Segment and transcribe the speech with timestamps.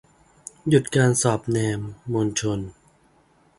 [0.69, 1.79] หยุดการสอดแนม
[2.11, 2.59] มวลชน